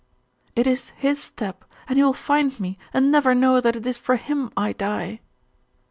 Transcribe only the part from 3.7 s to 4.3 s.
it is for